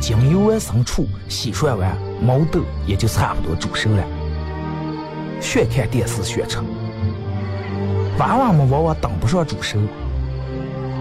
[0.00, 4.02] 精油完生出，洗涮完毛豆也就差不多煮熟了。
[5.40, 6.58] 学看电视学吃，
[8.18, 9.78] 娃娃们往往等不上煮熟，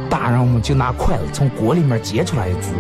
[0.09, 2.73] 大人们就拿筷子从锅里面接出来一只。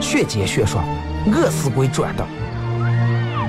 [0.00, 0.84] 学煎学涮，
[1.26, 2.24] 饿死鬼转的，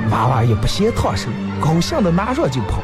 [0.09, 1.29] 娃娃也不嫌烫手，
[1.61, 2.81] 高兴的拿上就跑，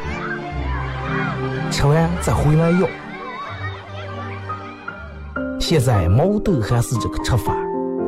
[1.70, 2.88] 吃完再回来要。
[5.58, 7.54] 现在毛豆还是这个吃法，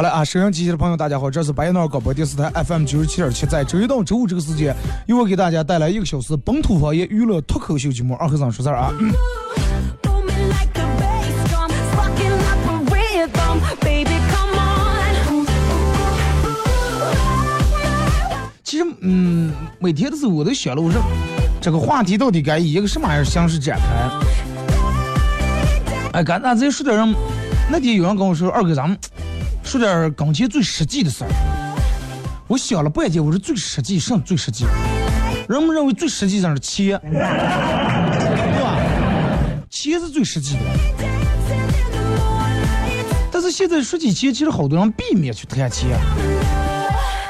[0.00, 4.74] 好了啊，收音机前的朋友，大家好，这是白彦淖尔广播电视台 FM 九十七点七，在周一到周五这个时间，
[5.06, 8.14] 由我给大家带来一个小时本土方言娱乐脱口秀节目。
[8.14, 8.90] 二和尚说事儿啊。
[18.64, 20.98] 其实，嗯，每天的时候我都想了，我说
[21.60, 24.10] 这个话题到底该以一个什么样的形式展开？
[26.14, 27.14] 哎，刚才在说点人，
[27.70, 28.98] 那天有人跟我说，二哥咱们。
[29.62, 31.30] 说点跟前最实际的事儿。
[32.46, 34.64] 我想了半天，我说最实际什么最实际？
[35.48, 37.12] 人们认为最实际的 是钱，对
[38.62, 38.78] 吧？
[39.70, 40.60] 钱是最实际的。
[43.32, 45.90] 但是现在说起钱，其实好多人避免去谈钱。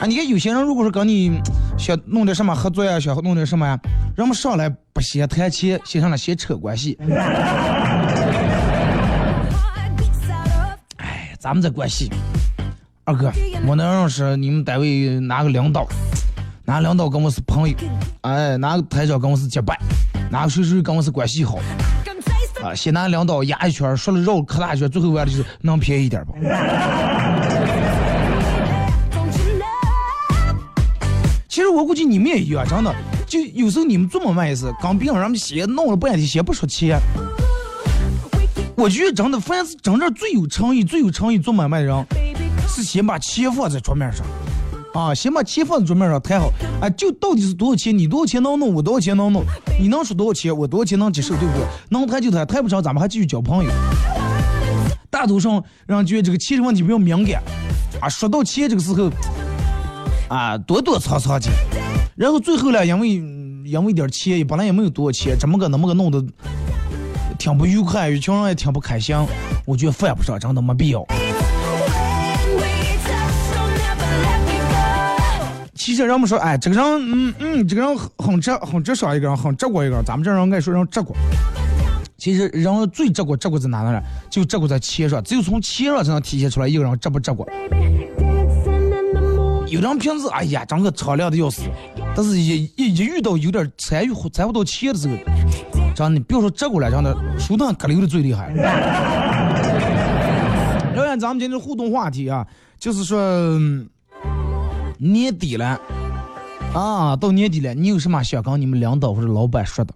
[0.00, 1.40] 啊，你看有些人如果说跟你
[1.76, 3.78] 想弄点什么合作呀，想弄点什么呀，
[4.16, 6.96] 人们上来不先谈钱，先上来先扯关系。
[11.40, 12.10] 咱们这关系。
[13.04, 13.32] 二哥，
[13.66, 15.88] 我能认识你们单位哪个领导？
[16.66, 17.74] 哪个领导跟我是朋友？
[18.20, 19.80] 哎，哪个台长跟我是结拜？
[20.30, 21.58] 哪个谁谁跟我是关系好？
[22.62, 26.34] 啊，先拿领导压一圈，说了绕可大圈，最后完了就是能便宜一点不？
[31.48, 32.94] 其实我估计你们也一样，真的，
[33.26, 37.00] 就有时候你们这么慢意思，刚别人们先弄了半天，先不说钱。
[38.80, 42.06] 我觉得真的，凡是真正最有诚意、最有诚意做买卖的人。
[42.66, 44.24] 是先把钱放在桌面上，
[44.94, 46.50] 啊，先把钱放在桌面上谈好，
[46.80, 47.96] 啊，就到底是多少钱？
[47.96, 48.72] 你多少钱能弄？
[48.72, 49.44] 我多少钱能弄？
[49.78, 50.56] 你能出多少钱？
[50.56, 51.36] 我多少钱能接受？
[51.36, 51.66] 对不对？
[51.90, 53.70] 能谈就谈，谈不成咱们还继续交朋友。
[55.10, 57.42] 大多数人觉得这个钱的问题比较敏感，
[58.00, 59.10] 啊，说到钱这个时候，
[60.28, 61.50] 啊，躲躲藏藏的，
[62.16, 66.24] 然后最后呢，因为因为点钱，本来也没有多少钱，怎么个那么个弄得
[67.40, 69.16] 挺不愉快，一群人也挺不开心，
[69.64, 71.02] 我觉得犯不上，真的没必要。
[75.74, 80.04] 其实人们说，哎，这个人，嗯嗯，这个人很直，很直爽一个人，很直过一个人。
[80.04, 81.16] 咱们这人爱说人直过。
[82.18, 83.98] 其实人最直过，直过在哪呢？
[84.28, 87.48] 就直过在钱上，只有从钱上才能体现出来一个人直不直过。
[89.66, 91.62] 有人平时，哎呀，长得敞亮的要死，
[92.14, 95.14] 但是一一一遇到有点参与参不到钱的时候，
[96.00, 98.48] 真的，别说这个了，真的，舒坦可流的最厉害。
[100.94, 102.46] 聊下咱们今天的互动话题啊，
[102.78, 103.18] 就是说。
[105.02, 105.80] 年底了，
[106.74, 109.94] 啊，到年底了，你有什么想跟你们领导或者老板说的？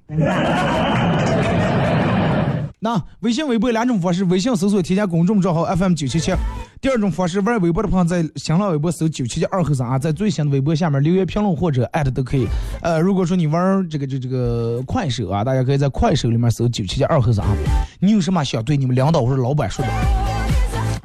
[2.85, 6.35] 那微信、微博两种方式：微信搜索添加公众账号 FM 九七七；
[6.83, 12.47] 第二种方式，玩微博的朋友在新浪微博搜九七七二和三啊，在最新的微博下面留言评论或者艾特都可以。
[12.83, 17.57] 呃，如果说你玩这个这这个快手啊，大家可以在快手里面搜九七七二和三啊。
[18.01, 19.91] 你有什么想对你们领导或者老板说的？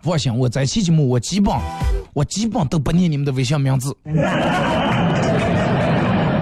[0.04, 1.56] 放心，我在期节目我基本。
[2.14, 3.96] 我基本都不念你们的微信名字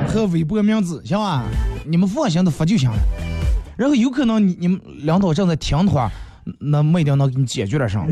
[0.08, 1.44] 和微博名字，行吧？
[1.86, 2.98] 你们放心的发就行了。
[3.78, 6.12] 然后有可能你你们领导正在听的话，
[6.60, 8.04] 那没一定能给你解决点啥。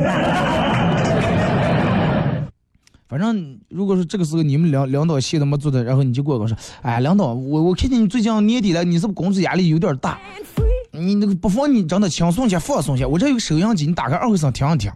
[3.08, 10.18] 反正如果说这个时候你们领领导闲的没做的，然后你就过我说，哎，领导，我我看见你最近年底了，你是不是工作压力有点大？
[10.92, 13.06] 你那个不妨你真的轻松些，放松些。
[13.06, 14.92] 我这有收音机，你打开二回声听一听。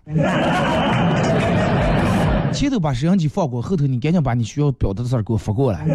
[2.52, 5.86] 前头把摄像机放过，后头你赶紧把你需要表达的事儿给我发过来。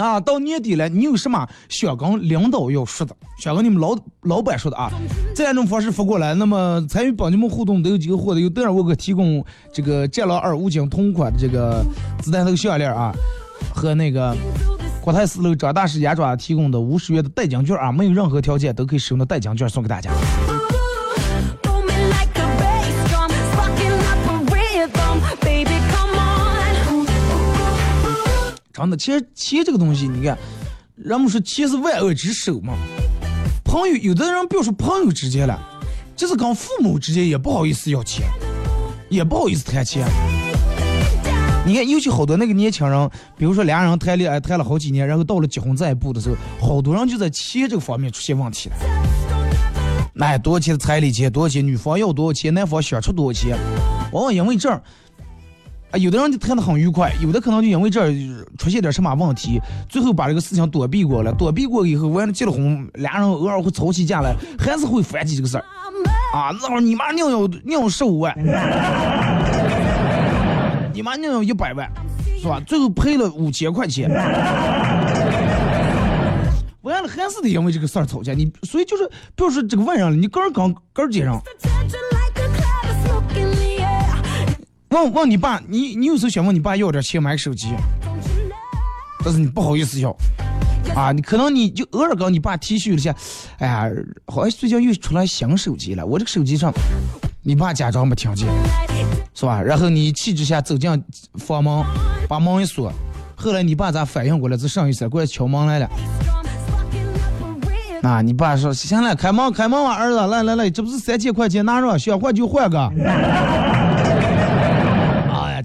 [0.00, 4.90] 啊，到年底了，你有什么想跟领导要说的，想跟你们老老板说的啊？
[5.34, 6.34] 这两种方式发过来。
[6.34, 11.84] 那么参与帮你们互动都有几个获得，有德尔沃克提供这个战狼二五金同款的这个
[12.20, 13.12] 子弹头项链啊，
[13.74, 14.36] 和那个。
[15.00, 20.10] 国泰四楼张大师牙爪提供的五十元的代金券啊，没有任何条件都可以使用的代金券送给大家。
[28.78, 30.38] 真的，其实钱这个东西，你看，
[30.94, 32.74] 人们说钱是万恶之首嘛。
[33.64, 35.60] 朋友，有的人比如说朋友之间了，
[36.14, 38.24] 就是跟父母之间也不好意思要钱，
[39.08, 40.06] 也不好意思谈钱。
[41.66, 48.76] 你看，尤其好多那个年轻人，比如说俩人谈恋爱谈了好几年，然后到了结婚这一步的时候，好多人就在钱这个方面出现问题了。
[50.20, 51.30] 哎，多少钱的彩礼钱？
[51.30, 51.66] 多少钱？
[51.66, 52.54] 女方要多少钱？
[52.54, 53.58] 男方想出多少钱？
[54.12, 54.80] 往往因为这儿，
[55.90, 58.12] 啊，有的人就谈的很愉快，有的可能就因为这儿
[58.58, 59.58] 出现点什么问题，
[59.88, 61.32] 最后把这个事情躲避过了。
[61.32, 65.64] 躲避过以后，完了结了婚，俩人偶尔会吵起架来，还是会翻起这个事儿。
[66.34, 68.34] 啊，那会儿你妈宁要宁要十五万。
[70.92, 71.90] 你妈宁要一百万，
[72.38, 72.60] 是吧？
[72.66, 74.10] 最后赔了五千块钱，
[76.82, 78.34] 完了还是得因为这个事儿吵架。
[78.34, 81.40] 你所以就是，比如说这个问上了，你个人刚个人街上，
[84.90, 87.68] 问问你爸，你你有时候想问你爸要点钱买手机，
[89.24, 90.16] 但是你不好意思要，
[90.94, 93.14] 啊，你可能你就偶尔跟你爸提蓄了下，
[93.58, 93.86] 哎呀，
[94.26, 96.72] 好像最近又出来新手机了，我这个手机上，
[97.42, 98.48] 你爸假装没听见。
[99.34, 99.62] 是吧？
[99.62, 100.90] 然后你气之下走进
[101.34, 101.84] 房门，
[102.26, 102.92] 把门一锁。
[103.36, 104.56] 后来你爸咋反应过来？
[104.56, 105.88] 这上一次过来敲门来了。
[108.02, 112.90] 啊，你爸说行了，开门开门啊，儿子，来来来，这不是三千块钱拿着，想换就换个。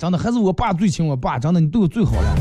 [0.04, 2.36] 真的还是我爸最亲我爸，真的你对我最好了。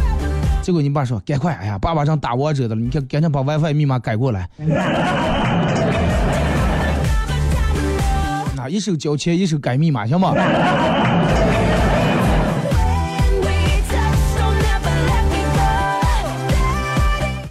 [0.62, 4.48] 结果你爸说赶快，哎呀，爸爸正打王者的了，你看赶紧把 WiFi 密码改过来。
[8.68, 10.34] 一手交钱，一手改密码，行吗？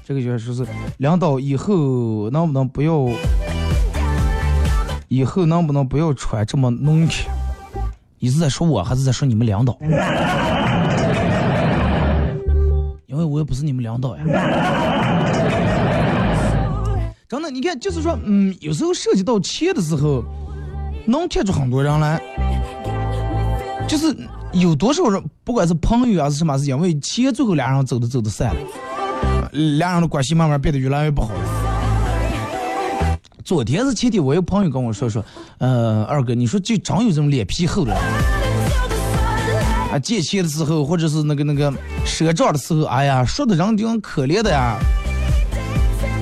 [0.03, 3.07] 这个就是是领导以后能不能不要，
[5.07, 7.31] 以后能不能不要穿这么浓贴？
[8.21, 9.75] 你是在说我还是在说你们领导？
[13.07, 14.23] 因为我也不是你们领导呀。
[17.27, 20.23] 真的，你看，就是说，嗯，有时候涉及到钱的时候。
[21.03, 22.21] 能贴出很多人来，
[23.87, 24.15] 就是
[24.53, 28.61] 有多少人，不管是朋友还是什么，是因为钱，最后俩人走的走的散了，
[29.79, 31.39] 俩人的关系慢慢变得越来越不好了。
[33.51, 35.21] 昨天是前天，我有朋友跟我说说，
[35.57, 37.93] 呃，二哥，你说就真有这种脸皮厚的
[39.91, 41.69] 啊，借钱的时候，或者是那个那个
[42.05, 44.79] 赊账的时候，哎呀，说的人就可怜的呀，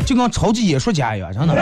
[0.07, 1.53] 就跟超级演说家一样，真的。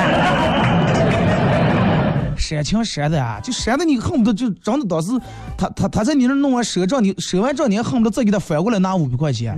[2.38, 5.12] 煽情煽的啊，就煽的你恨不得就真的当时
[5.58, 9.54] 他他他在你那弄完赊账，你赊完账你还恨不得再给他反过来拿五百块钱。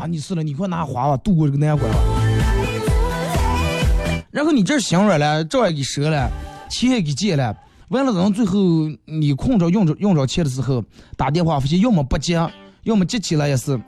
[0.00, 1.98] 啊，你是了，你快拿花吧，度过这个难关吧。
[4.32, 6.30] 然后你这心软了，账也给折了，
[6.70, 7.54] 钱也给借了，
[7.88, 8.58] 完了等最后
[9.04, 10.82] 你空着用着用着钱的时候，
[11.18, 12.40] 打电话发现要么不接，
[12.84, 13.78] 要么接起来也是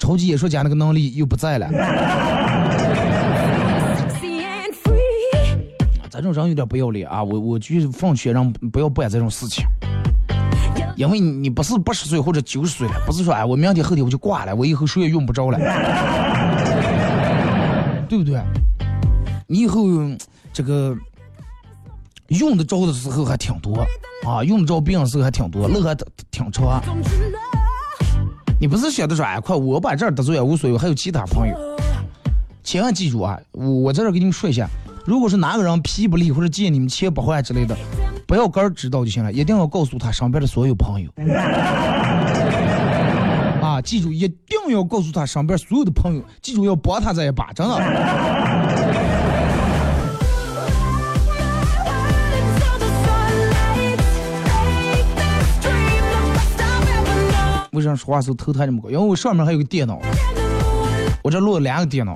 [0.00, 1.68] 超级演说家那个能力又不在了。
[6.10, 7.22] 咱这种人有点不要脸啊！
[7.22, 9.64] 我我觉得奉劝人不要办这种事情，
[10.96, 15.58] 因为你不是八十岁或者九十岁了，不是说哎我明天后天我就挂了，我以后谁也用不着了，
[18.10, 18.42] 对不对？
[19.46, 19.86] 你以后
[20.52, 20.96] 这个
[22.28, 23.84] 用得着的时候还挺多
[24.26, 25.94] 啊，用得着病的时候还挺多，路还
[26.30, 26.82] 挺长。
[28.60, 31.56] 你不是想的说哎快我把这儿得罪也无所谓，还有其他朋友，
[32.62, 33.38] 千万记住啊！
[33.50, 34.68] 我在这儿给你们说一下。
[35.04, 37.76] 如果是哪个人皮不利或者借你们钱不还之类的，
[38.24, 41.10] 不要个儿知道就行了，一定要告诉他身边的所有朋友。
[43.60, 47.74] 啊，记住，一定要告诉他身边所有的朋友，记住要帮他这一把，真的。
[57.72, 58.90] 为啥说话时候头抬这么高？
[58.90, 59.98] 因为我上面还有个电脑，
[61.22, 62.14] 我这录了两个电脑。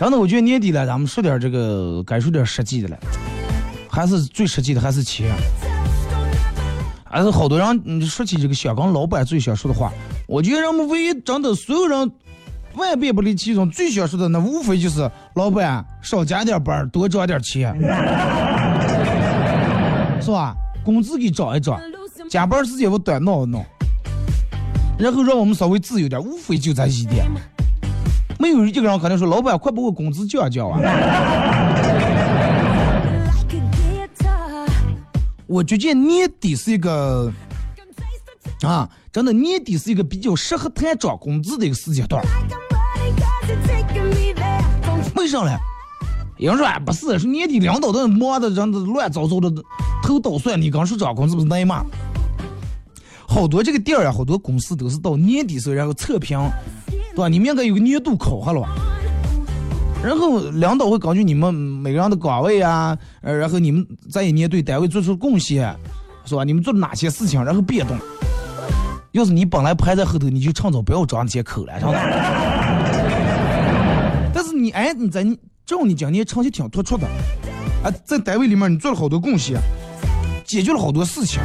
[0.00, 2.98] 真的，我觉得年底了，咱们说点这个，该说点实际的了。
[3.88, 5.32] 还是最实际的，还是钱。
[7.04, 9.92] 还是好多人，说起这个香港老板最想说的话，
[10.26, 12.10] 我觉得人们唯一真的所有人
[12.74, 17.72] 万变不离其宗，最想说的那无非就是老板少加点班，多赚点钱，
[20.20, 20.56] 是吧？
[20.84, 21.80] 工资给涨一涨，
[22.28, 23.64] 加班时间我短闹一闹，
[24.98, 27.26] 然后让我们稍微自由点，无非就这一点。
[28.38, 30.78] 没有一个人可能说：“老板，快把我工资降降啊！”
[35.46, 37.32] 我觉得年底是一个
[38.62, 42.22] 啊，真的年底是一个比较适合谈涨工资的一个时间段。
[45.16, 45.56] 为啥呢？
[46.36, 49.50] 有人说：“，不是，说年底领导都忙的，人都乱糟糟的，
[50.04, 50.60] 头捣蒜。
[50.60, 51.82] 你刚说涨工资不是那骂？
[53.28, 56.36] 好多这个店儿啊，好多公司都是到年底时候然后测评。
[57.14, 57.28] 对吧？
[57.28, 58.62] 你们应该有个年度考核了，
[60.04, 65.74] 然后领导会根据你们每个人的岗位啊，呃，然后你们在一年对单位做出贡献，
[66.24, 66.44] 是吧？
[66.44, 67.98] 你们做了哪些事情，然后变动。
[69.10, 71.98] 要是你本来排在后头，你就趁早不要张那些口了，上的。
[74.32, 77.04] 但是你哎，你在你这样，你今年成绩挺突出的，
[77.82, 79.60] 啊，在单位里面你做了好多贡献，
[80.46, 81.40] 解决了好多事情，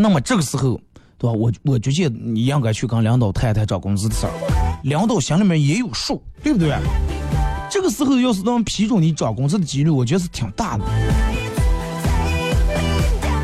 [0.00, 0.80] 那么这个时候。
[1.20, 1.32] 对吧？
[1.36, 4.30] 我我觉得你应该去跟领导谈谈涨工资的事儿，
[4.84, 6.72] 领导心里面也有数，对不对？
[7.68, 10.84] 这个时候要是能批准你涨工资的几率，我觉得是挺大的。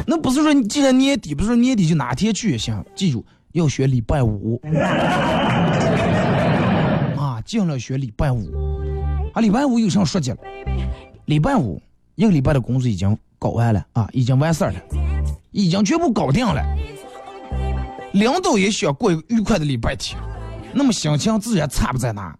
[0.06, 4.62] 那不是说你既然年底，不是说年底就哪天去也行，记住要选礼拜五
[7.18, 8.38] 啊，尽量选礼拜五。
[9.32, 10.38] 啊，礼拜五有啥说的了？
[11.24, 11.82] 礼拜五
[12.14, 14.76] 一个礼拜的工资已经搞完了啊，已经完事儿了，
[15.50, 16.64] 已经全部搞定了。
[18.14, 20.18] 领导也需要过愉快的礼拜天，
[20.72, 22.34] 那么心情自然差不在哪。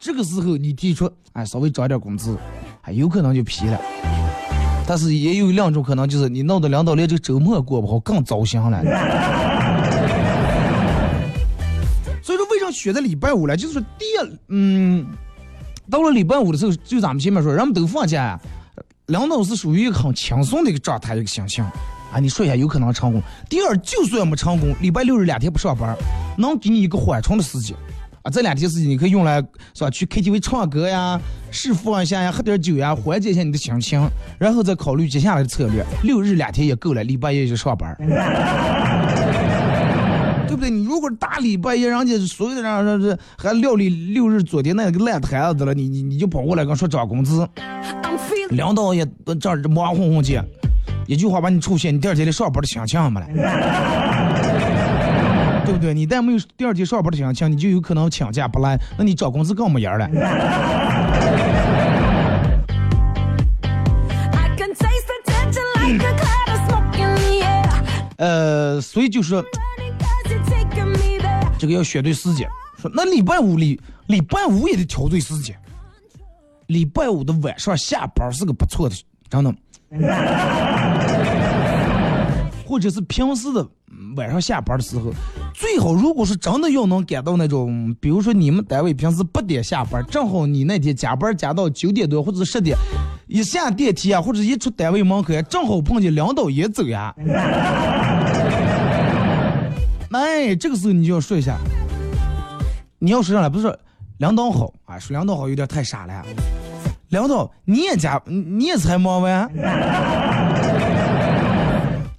[0.00, 2.34] 这个时候你提出，哎，稍微涨点工资，
[2.80, 3.78] 还有可能就批了。
[4.86, 8.82] 但是也有两种可能，就是你闹得领导连这个周末过不好，更糟心了。
[12.22, 13.54] 所以说，为啥选在礼拜五呢？
[13.54, 14.06] 就是说，第，
[14.48, 15.06] 嗯，
[15.92, 18.40] 到了礼拜五的时候，就咱们前面说，人们都放假，
[19.08, 21.62] 领导是属于一个很轻松的一个状态，一个心情。
[21.62, 23.20] 啊，你说一下有可能成功。
[23.46, 25.94] 第二，就算没成功，礼拜六日两天不上班，
[26.38, 27.76] 能给你一个缓冲的时间。
[28.22, 29.36] 啊，这两天时间你可以用来
[29.74, 29.90] 是吧？
[29.90, 31.20] 去 KTV 唱歌呀，
[31.50, 34.08] 释放一下呀，喝点酒呀，缓解一下你的心情，
[34.38, 35.84] 然后再考虑接下来的策略。
[36.04, 37.94] 六日两天也够了，礼拜一就上班，
[40.62, 40.70] 对？
[40.70, 47.48] 你如果大礼拜一，人家所有的人说是还料理六日昨天那个烂摊子了，你你你就跑过来跟说涨工资，
[48.50, 49.06] 领导也
[49.40, 50.40] 这儿忙哄哄去。
[51.08, 53.26] 一句话把你出现，你第二天的上班的心情没了，
[55.66, 55.92] 对不对？
[55.92, 60.08] 你再没有第二天上班的心情，你就有可能请假不来，那你涨工资更没人了。
[68.18, 69.34] 呃，所以就是
[71.62, 72.48] 这个要选对时间。
[72.76, 75.56] 说那礼拜五礼礼拜五也得挑对时间，
[76.66, 78.96] 礼拜五的晚上下班是个不错的，
[79.30, 79.54] 真的。
[82.66, 83.64] 或者是平时的
[84.16, 85.12] 晚上下班的时候，
[85.54, 92.76] 最好如果是真的要能赶到那种，比如说你们单位平时八点下班，正好你那天加班加到九点多或者十点，
[93.28, 97.14] 一下电梯啊，或者一出单位门口，正好碰见领导也走呀。
[100.12, 101.56] 哎，这个时候你就要说一下，
[102.98, 103.74] 你要说上来不是说
[104.18, 106.22] 领导好啊，说领导好有点太傻了。
[107.08, 109.50] 领导你也加你也才忙完，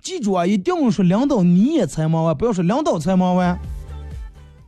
[0.01, 3.57] 记住啊，一定要说领导你也才忙完，不要说领导才忙完。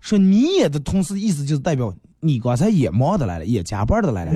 [0.02, 4.32] 说你也的同时意思就是代表你刚才也忙的来了，也加班的来了。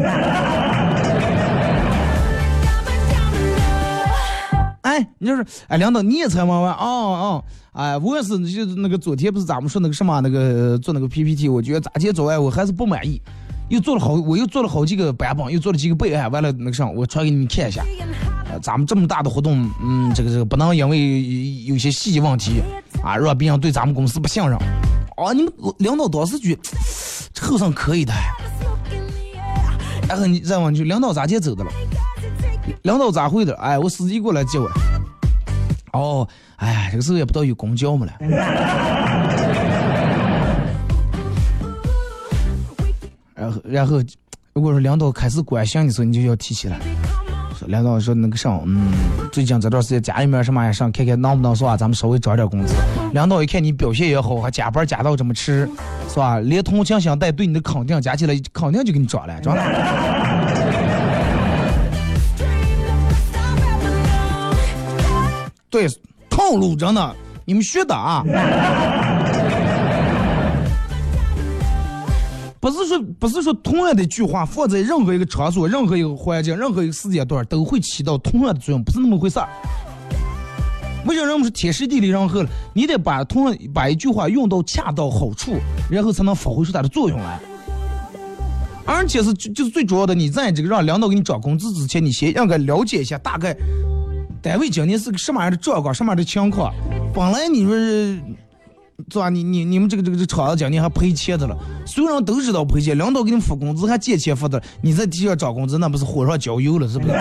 [4.82, 7.44] 哎，你就是哎，领导你也才忙完哦哦，
[7.74, 13.22] 哎，我也是，就那个昨天不是咱们说那个什么那个做那个 PPT，我觉得咋接走哎我还是不满意，
[13.70, 17.84] 又做了好，我又做了好几个版本，又做了几个备案，完了那个啥，我传给你们看一下。
[18.52, 22.62] 呃，咱们这么大的活动，嗯，这个这个不能因为有些细节问题
[23.04, 24.58] 啊，让别人对咱们公司不信任。
[25.18, 26.58] 哦，你们领导当时觉
[27.32, 28.12] 这后生可以的，
[30.08, 31.70] 然后你再问句，领导咋接走的了？
[32.82, 33.56] 领导咋会的？
[33.58, 34.68] 哎，我司机过来接我。
[35.94, 36.28] 哦，
[36.58, 38.14] 哎，这个时候也不知道有公交没了。
[43.36, 44.02] 然后，然后，
[44.54, 46.78] 如果说领导开始关心的时候，你就要提起来。
[47.58, 48.94] 说领导说那个啥，嗯，
[49.32, 51.76] 最近这段时间家里面什么也，上看看能不能是吧？
[51.76, 52.74] 咱们稍微涨点工资。
[53.14, 55.70] 领导一看你表现也好，还加班加到这么迟，
[56.10, 56.40] 是吧？
[56.40, 59.62] 连同情心带对你的肯定加起来，肯定就给你涨了，涨了。
[65.70, 65.88] 对，
[66.30, 68.24] 套路真的，你们学的啊！
[72.60, 79.48] 不是说不是说同样的一句话放在任何一个场所、任何一个环境、任何一个时间段都会起到同样的作用，不是那么回事儿。
[81.06, 82.50] 为什么人们是天时地利人和了？
[82.74, 85.56] 你得把同样把一句话用到恰到好处，
[85.90, 87.40] 然后才能发挥出它的作用来。
[88.86, 93.56] 而且是就就是最主要的，你在这个让领导给你涨工资之前，你先应该了解一下大概。
[94.42, 96.74] 单位今年是个什么样的状况，什么样的情况？
[97.14, 98.22] 本来你说是
[99.12, 99.30] 是吧？
[99.30, 107.14] 你你你们这个这个这厂子今年还赔钱的了，所有人都知道赔钱，领导给你们发工资还借钱发的，你在地下涨工资，那不是火上浇油了，是不是？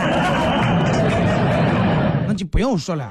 [2.26, 3.10] 那就不要说了。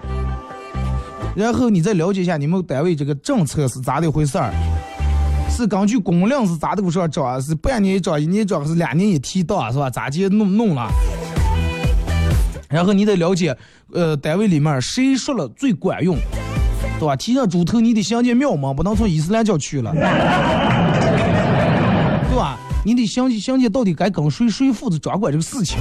[1.35, 4.53] 然后你再了解一下你们单位这个政策是咋的回事儿？
[5.49, 7.41] 是根据工龄是咋的不上涨？
[7.41, 9.89] 是半年一涨，一年一涨，是两年一提档，是吧？
[9.89, 10.89] 咋就弄弄了？
[12.69, 13.57] 然后你得了解，
[13.93, 16.17] 呃，单位里面谁说了最管用，
[16.99, 17.15] 对吧？
[17.15, 20.01] 提上猪头，你得想见庙门，不能从伊斯兰教去了， 对
[22.35, 22.59] 吧？
[22.83, 25.77] 你得想想见到底该跟谁谁负责掌管这个事情。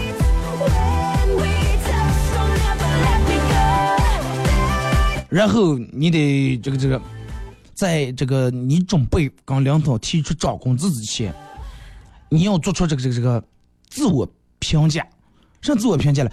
[5.29, 7.03] 然后你得这个这个，
[7.75, 11.35] 在这个你准备跟领导提出涨工资之前，
[12.29, 13.43] 你要做出这个这个这个
[13.91, 14.27] 自我
[14.61, 15.05] 评价，
[15.61, 16.31] 什么自我评价了？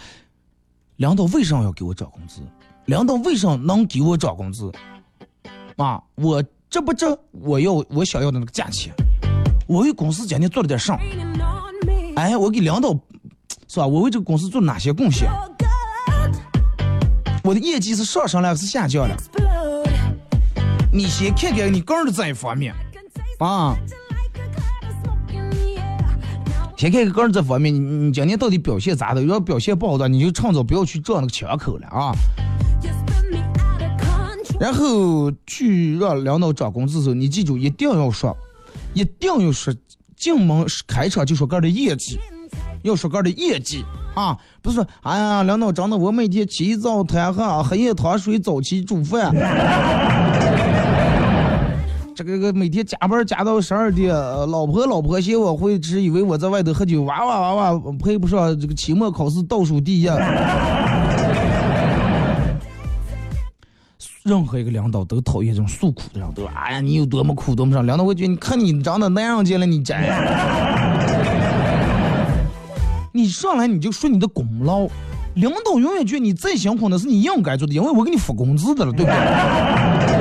[0.97, 2.41] 领导为什么要给我涨工资？
[2.85, 4.71] 领导为什么能给我涨工资？
[5.77, 8.93] 啊，我这不这我要我想要的那个价钱，
[9.67, 10.99] 我为公司今天做了点啥？
[12.15, 12.93] 哎，我给领导
[13.67, 13.87] 是吧？
[13.87, 15.29] 我为这个公司做哪些贡献？
[17.43, 19.15] 我的业绩是上升了还是下降了？
[20.91, 22.73] 你先看看你个人的这一方面，
[23.39, 23.75] 啊。
[26.83, 29.23] 先看个人这方面，你你今年到底表现咋的？
[29.23, 32.11] 要表现不好的，你就趁早不要去撞那个枪口了啊！
[34.59, 38.35] 然后去让领导涨工资的时候，你记住一定要说，
[38.93, 39.73] 一定要说
[40.17, 42.19] 进门开场就说个人的业绩，
[42.81, 44.37] 要说个人的业绩啊！
[44.61, 49.33] 不是说哎呀，领导涨的我每天起早贪黑，黑夜趟水，早起煮饭。
[52.15, 60.09] 这个个每天加班加到十二点，老婆老婆嫌我会吃，以为我在外头喝酒，哇哇哇哇，配不上这个期末考试倒数第一。
[64.23, 67.85] 任何一个领导都讨厌这种诉苦的人，都说哎呀，你有多么苦多么伤。
[67.85, 69.97] 领导会觉得你看你长得那样见了，你真。
[73.11, 74.87] 你上来你就说你的功劳，
[75.33, 80.12] 领导永远觉得你再辛苦那是你应该做的，因为我给你发工资的了，对不对？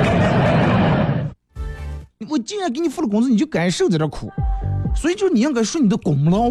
[2.29, 4.29] 我既然给你付了工资，你就该受这点苦，
[4.95, 6.49] 所以就你应该说你的功劳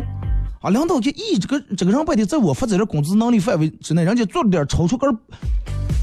[0.60, 0.70] 啊！
[0.70, 5.06] 领导就咦，这个这个人白天在我负责的工资能力范围之内，人家做了点超出个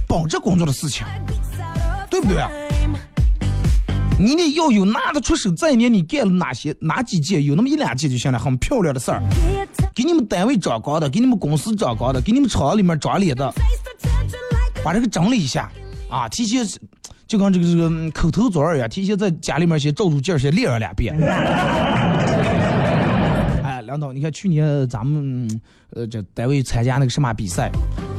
[0.08, 1.05] 本职工作的事情，
[2.10, 2.43] 对不对？
[4.19, 9.23] 你得要有拿得出手，这一年你干了哪些哪几件，有那么一两件就行了，很漂亮的事儿，
[9.95, 13.53] 给你们单位长高的，给你们公司长高的，给你们厂里面长脸的，
[14.84, 15.71] 把这个整理一下
[16.10, 16.67] 啊，提前。
[17.30, 21.15] 就跟这个这个口头作业一样，提前在家里面先照住劲儿，先练上两遍。
[23.63, 25.48] 哎，领导，你看去年咱们
[25.92, 27.70] 呃这单位参加那个什么比赛，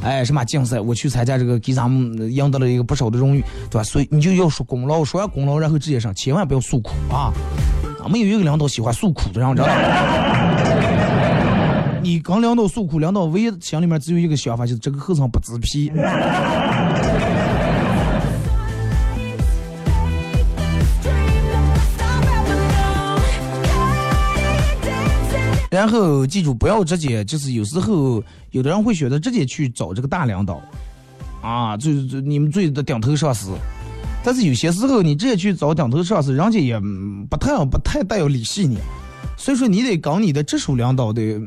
[0.04, 3.82] 哎什么竞赛，我去参加这个，给咱们赢得了一个不少的荣誉，对吧？
[3.82, 7.32] 所以你就要说功劳，说完功劳，然后直接上，千万不要诉苦啊！
[8.00, 9.74] 啊，没有一个领导喜欢诉苦的，让知道吗？
[12.00, 15.90] 你跟领导诉苦，领导唯一心里面只有一个想法，就是这个和尚不知皮。
[25.70, 30.60] 然后记住，不要直接就是有时候有的人会选择直接去找这个大领导，
[31.40, 33.52] 啊，就就你们最的顶头上司。
[34.24, 36.80] 但是有些时候你直接去找顶头上司，人家也
[37.30, 38.78] 不太不太带有理系你，
[39.38, 41.22] 所以说你得跟你的直属领导的，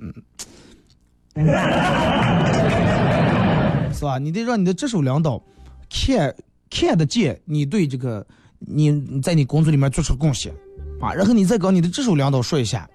[3.93, 4.17] 是吧？
[4.17, 5.43] 你得让你的直属领导
[5.89, 6.33] 看
[6.69, 8.25] 看得见你对这个
[8.59, 10.53] 你在你工作里面做出贡献，
[11.01, 12.89] 啊，然后你再跟你的直属领导说一下。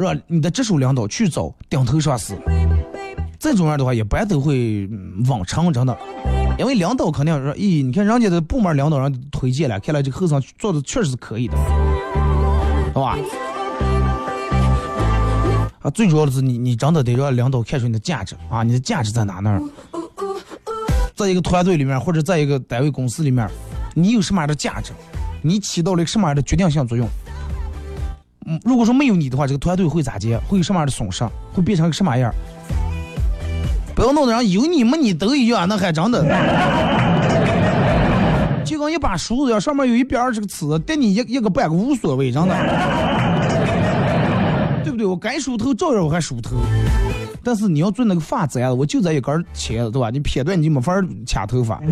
[0.00, 2.34] 让你的直属领导去找顶头上司，
[3.38, 4.88] 这种样的话一般都会
[5.28, 5.96] 往成真的，
[6.58, 11.56] 因为领导肯定说，咦，你看人家的部门领导人推荐了，看来这个后生做的确实是可以的，
[12.94, 13.18] 好吧？
[15.82, 19.62] 啊，最主要的是你，你真的得让领导看出你的价值啊，你的价值在哪那儿？
[21.14, 23.46] 在一个团队里面，或者在一个单位公司里面，
[23.94, 24.92] 你有什么样的价值？
[25.42, 27.08] 你起到了什么样的决定性作用？
[28.46, 30.38] 嗯如果说没有你的话，这个团队会咋接？
[30.48, 31.24] 会有什么样的损失？
[31.52, 32.32] 会变成个什么样？
[33.94, 36.24] 不要弄得人有你没你都一样，那还真的。
[38.64, 42.54] 就跟一把梳子一样，上面有一边这个刺，带你一一个半个无所谓，真的。
[44.84, 45.04] 对不对？
[45.04, 46.56] 我该梳头照样我还梳头，
[47.42, 50.08] 但是你要做那个发簪，我就在一根切子，对吧？
[50.08, 50.94] 你撇断你就没法
[51.26, 51.78] 掐头发。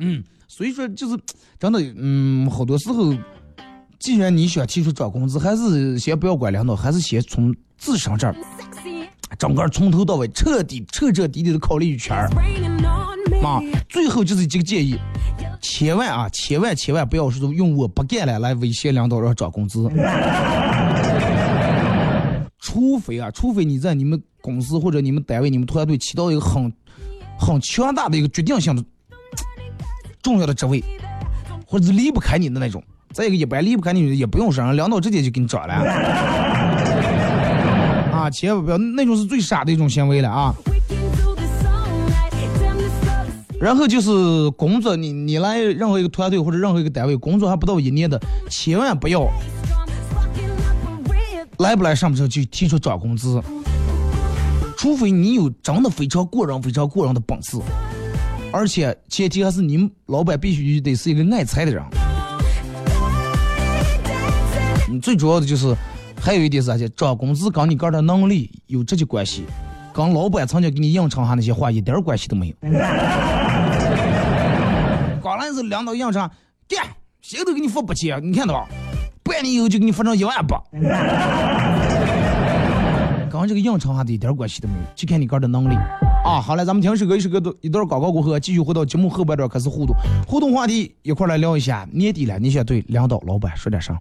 [0.00, 1.16] 嗯，所以说就是
[1.60, 3.14] 真的，嗯，好多时候。
[3.98, 8.36] 既然你想提出涨工资，还是先不要管领导，还是先从自身这儿，
[9.38, 12.28] 整个从头到尾彻底彻彻底底的考虑一圈儿。
[13.42, 14.98] 啊，最后就是这个建议，
[15.60, 19.90] 千万啊，千万千万不要说用我不干了来威胁领导让涨工资。
[22.58, 26.72] 除非啊，除非你在你们公司或者你们单位、你们团队起到一个很
[27.38, 28.84] 很强大的一个决定性的
[30.22, 30.82] 重要的职位，
[31.66, 32.82] 或者是离不开你的那种。
[33.14, 35.72] 再一个，一般离不开你，也不用说，领导直接就给你找了。
[38.12, 40.52] 啊，千万不要，那种是最傻的一种行为了啊。
[43.60, 49.26] 然后就是工作，你你来任何一个团队或者任何一个单位工作还不到一年的，千万不要
[51.58, 53.40] 来不来上不上就提出涨工资，
[54.76, 57.58] 除非你有真的非常过人、非常过人的本事，
[58.52, 61.82] 而且前提还是你们老板必须得是一个爱财的人。
[65.00, 65.74] 最主要的就是，
[66.20, 66.76] 还有一点是啥？
[66.76, 69.44] 就涨工资跟你个人的能力有直接关系，
[69.92, 72.54] 跟老板曾经给你应承下那些话一点关系都没有。
[75.22, 76.30] 刚来是领导应承，
[76.68, 76.86] 干，
[77.20, 78.66] 谁都给你发不起，你看到？
[79.22, 80.62] 半年以后就给你发成一万八，
[83.30, 85.74] 跟这个应承哈的一点关系都没有，就看你个人的能力。
[86.24, 89.96] 啊，好了，咱们听首歌，一首歌都一段广告过后，继续回到节目后半段开始互动，
[90.28, 93.98] 互动话题一块来聊一下，年底了，你想对领导、老板说点啥？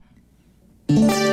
[0.95, 1.32] 是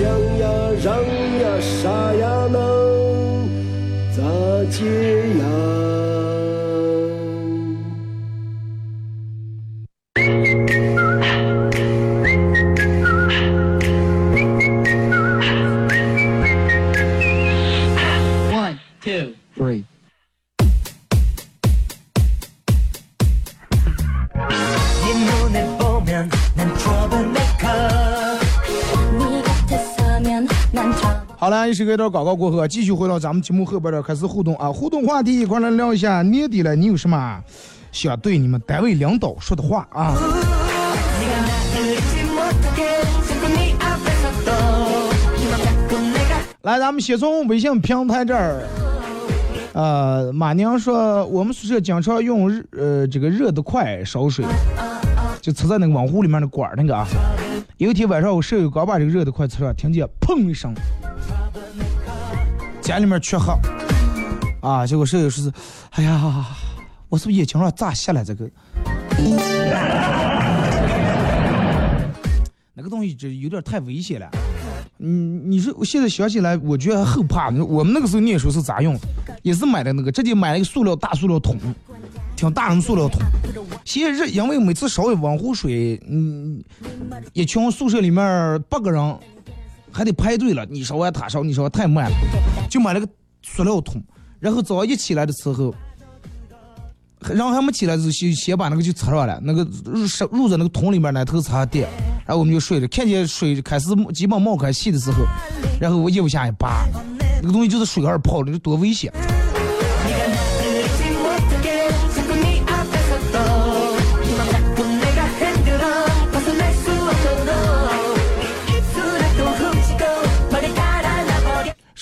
[0.00, 0.08] 想
[0.38, 0.48] 呀，
[0.82, 2.58] 让呀，啥呀，能
[4.16, 4.22] 咋
[4.70, 4.80] 接
[5.38, 5.49] 呀？
[31.90, 34.70] 好了，一首歌一段广告过后，继续回到咱们节目后边的开始互动啊！
[34.70, 37.42] 互动话题一块来聊一下，年底了，你有什么
[37.90, 40.14] 想对你们单位领导说的话啊？
[46.62, 48.62] 来，咱们先从微信平台这儿，
[49.72, 54.44] 呃，马娘说我们宿舍经常用热呃这个热得快烧水，
[55.40, 57.06] 就插在那个网壶里面的管那个啊。
[57.78, 60.74] 有一天晚上，我舍友刚把这个热得快插上，听见砰一声，
[62.90, 63.56] 家里面缺喝，
[64.60, 65.52] 啊，结果舍友说是，
[65.90, 66.44] 哎呀，
[67.08, 68.24] 我是不是眼睛上咋瞎了？
[68.24, 68.50] 这个，
[72.74, 74.28] 那个东西这有点太危险了。
[74.98, 77.48] 嗯，你说我现在想起来，我觉得后怕。
[77.50, 78.98] 我们那个时候念书是咋用？
[79.42, 81.56] 也是买的那个，直接买了一个塑料大塑料桶，
[82.34, 83.22] 挺大的塑料桶。
[83.84, 86.60] 现在因为每次烧一碗壶水，嗯，
[87.34, 89.16] 一群宿舍里面八个人
[89.92, 92.16] 还得排队了，你烧完他烧，你烧太慢了，
[92.68, 93.08] 就买了个
[93.42, 94.02] 塑料桶。
[94.38, 95.74] 然后早上一起来的时候，
[97.20, 101.88] 然后还没起来就，先先把那个就插上了，那个入入在那个桶里面，那头插电。
[102.26, 105.24] 然后我们就睡了，看见水开始基本冒开气的时候，
[105.80, 106.86] 然后我腋下一拔，
[107.42, 109.12] 那个东西就是水儿泡的，多危险！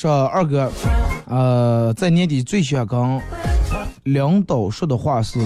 [0.01, 0.71] 说二哥，
[1.27, 3.21] 呃，在年底最想跟
[4.05, 5.41] 领导说的话是，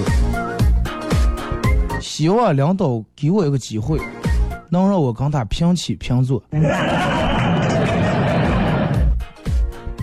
[2.03, 3.99] 希望领导给我一个机会。
[4.69, 6.43] 能让我跟他平起平坐，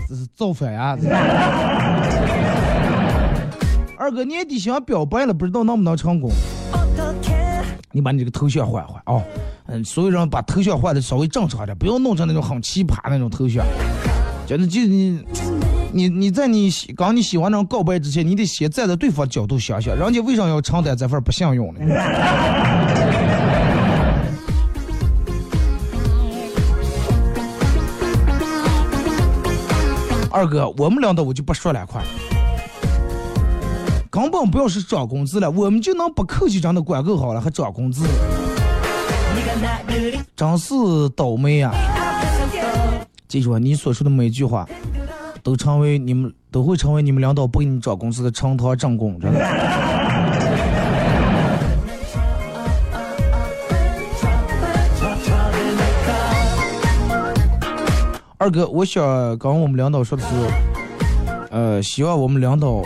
[0.08, 0.98] 这是造反呀！
[3.96, 6.28] 二哥年底想表白了，不知道能不能成功。
[7.92, 9.22] 你把你这个头像换换啊！
[9.66, 13.64] 嗯，所有人把头像换的稍微正常点，不要弄成那种很奇葩那种头像。
[14.50, 15.22] 真的就你，
[15.92, 21.78] 你你在你刚你喜欢人告白之前，你得先站在对方角度想想，人家为啥要承担这份不幸运呢？
[30.32, 32.02] 二哥，我们俩的我就不说两块，
[34.10, 38.04] 根本不要是涨工资了，我们就能不客气，真的管够好了，还涨工资，
[40.34, 40.74] 真是
[41.14, 41.70] 倒霉呀！
[43.30, 44.68] 记住啊，你所说的每一句话，
[45.40, 49.38] 都成为你们都会成为你们领导不给你涨工资的呈堂证供，真的。
[58.36, 60.34] 二哥，我想跟我们领导说的是，
[61.52, 62.82] 呃，希望我们领导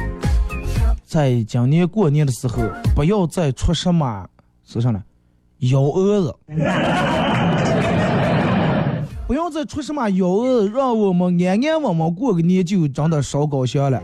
[1.06, 2.62] 在今年过年的时候，
[2.94, 4.26] 不要再出什么，
[4.62, 5.02] 说啥呢？
[5.60, 6.36] 幺蛾子，
[9.26, 14.02] 不要再出什么幺蛾子，让我们安安稳稳过个年就真的烧高香了。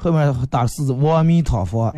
[0.00, 1.90] 后面打四字“阿弥陀佛”，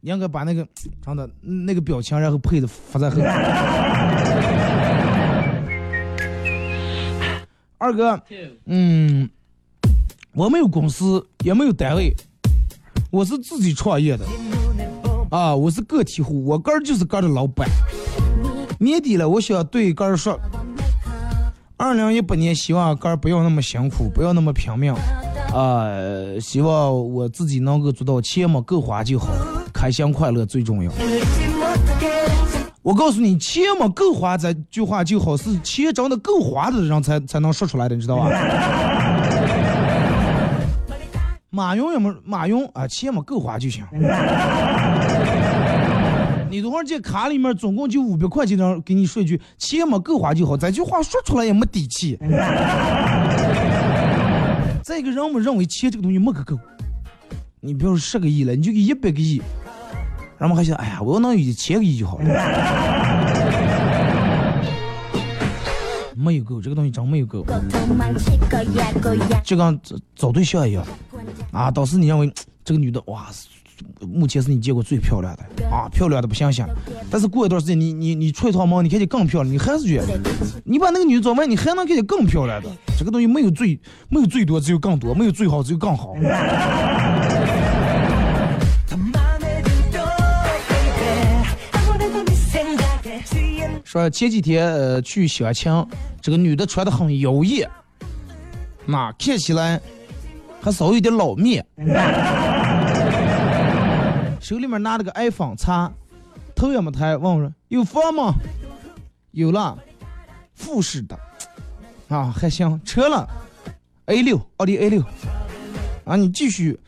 [0.00, 0.64] 你应该把那个
[1.04, 3.26] 真的那个表情，然后配的发在后面。
[7.78, 8.20] 二哥，
[8.66, 9.28] 嗯，
[10.34, 12.14] 我没有公司，也没有单位，
[13.10, 14.24] 我是自己创业的，
[15.30, 17.68] 啊，我是个体户，我个儿就是个儿的老板。
[18.82, 20.36] 年底了，我想对哥儿说，
[21.76, 24.92] 二零一八年希望哥儿不要那么辛苦，不要那么拼命，
[25.54, 25.86] 啊，
[26.40, 29.28] 希望我自己能够做到钱嘛够花就好，
[29.72, 30.90] 开心快乐最重要。
[32.82, 38.28] 我告诉你，钱嘛够花，这句话就好是钱真的够花的人才才能说出来的，你知道吧？
[41.50, 43.84] 马云也没马云啊，钱嘛够花就行。
[46.52, 52.18] 你多少这卡里面总共就五百块钱，让给你说一句，钱没够花就好，这句话说出来也没底气。
[54.82, 56.58] 再一个，人们认为钱这个东西没个够，
[57.60, 59.40] 你比如说十个亿了，你就给一百个亿，
[60.38, 62.24] 人们还想，哎呀，我要能有一千个亿就好了。
[66.14, 67.46] 没有够，这个东西真没有够。
[69.42, 70.84] 就跟找找对象一样，
[71.50, 72.30] 啊，当时你认为
[72.62, 73.28] 这个女的，哇，
[74.00, 76.64] 目前是你见过最漂亮的啊，漂亮的不相信。
[77.10, 80.18] 但是过一段时间，你你你出一趟门，你看见更漂亮，你还是觉得，
[80.64, 82.68] 你把那个女的找完，你还能看见更漂亮的。
[82.98, 86.14] 这个东西没有最没有最多，只有更多；没有最好，只有更好。
[93.84, 95.86] 说前几天呃去相亲，
[96.20, 97.68] 这个女的穿的很妖艳，
[98.86, 99.78] 那看起来
[100.62, 101.62] 还稍微有点老面，
[104.52, 105.90] 手里面拿了个 iPhone 叉，
[106.54, 108.34] 头也没抬，问我说有房吗？
[109.30, 109.78] 有了，
[110.54, 111.18] 复式的，
[112.08, 113.26] 啊还行，车了
[114.04, 115.02] ，A 六，奥迪 A 六，
[116.04, 116.78] 啊你继续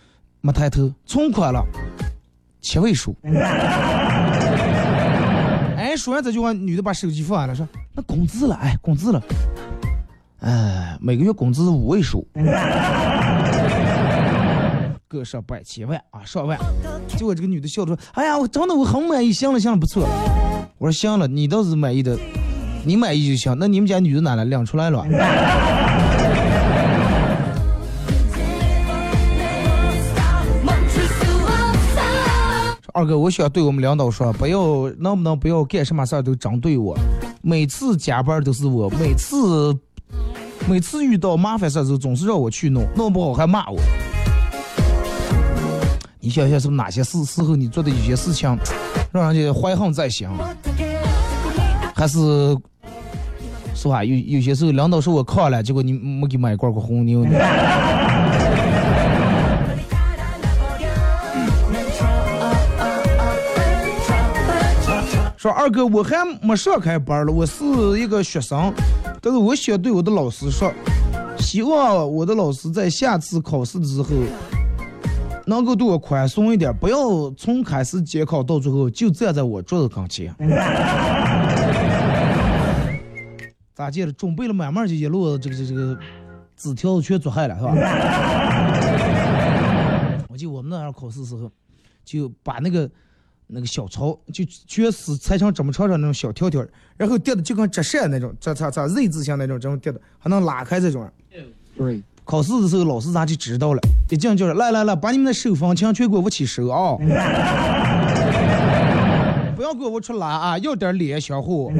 [0.42, 1.64] 没抬头，存款了，
[2.60, 3.16] 七位数。
[5.74, 9.22] 哎，说完这句话，女的把手机放下了，说：“那工资了，哎，工资了，
[10.40, 12.28] 哎，每个月工资五位数，
[15.14, 16.58] 个上百千万啊，上万。”
[17.08, 20.06] 结果这个女的笑着说：“哎呀，我真的我很满意，行了行了，不错。”
[20.78, 22.18] 我说：“行了，你倒是满意的，
[22.84, 23.56] 你满意就行。
[23.58, 25.06] 那你们家女的哪来亮出来了？
[32.96, 36.96] ”二哥，我想对我们领导说，不要能不能不要干什么事儿都针对我，
[37.42, 39.76] 每次加班都是我，每次
[40.68, 43.80] 每次遇到麻烦事儿时总是让我去弄，弄不好还骂我。
[46.24, 48.48] 你想想是不是哪些事时候你做的有些事情，
[49.12, 50.26] 让人家怀恨在心，
[51.94, 52.56] 还是
[53.74, 54.02] 是吧？
[54.02, 57.26] 有有些时候领导说我炕了，结果你没给买罐个红牛？
[65.36, 67.62] 说二哥，我还没上开班了，我是
[68.00, 68.72] 一个学生，
[69.20, 70.72] 但是我想对我的老师说，
[71.38, 74.08] 希望我的老师在下次考试的时候，
[75.46, 80.34] 能够对我宽松一点，不要从开始监考到最后就站在我桌子跟前。
[83.74, 84.12] 咋接了？
[84.12, 85.98] 准备了满满就一路这个这个
[86.56, 87.74] 纸条全做坏了，是吧？
[90.28, 91.50] 我记得我们那儿考试时候，
[92.04, 92.90] 就把那个。
[93.46, 101.06] 那个小抄就全是裁成这么长长那种小条条，然后叠的就跟折扇那种，这这这 Z 字形那种，这种叠的还能拉开这种。
[101.76, 103.80] 对，考试的时候老师咋就知道了？
[104.08, 106.96] 一进就是来来来，把你们的手风琴全给我握起手啊！
[109.54, 111.70] 不要给我出来啊，要点脸相互。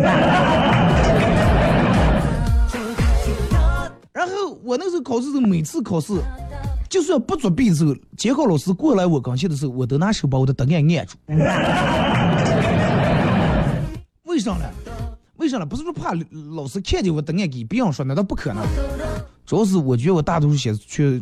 [4.13, 6.15] 然后我那时候考试时候，每次考试。
[6.89, 11.17] 就算不作弊的时候，监考老师过来我跟前的时候，我都拿手把我的答案按住。
[14.25, 14.65] 为啥呢？
[15.37, 15.67] 为啥呢？
[15.67, 16.13] 不是说怕
[16.55, 18.63] 老师看见我答案给别人说，那倒不可能。
[19.47, 21.21] 主要是我觉得我大多数写却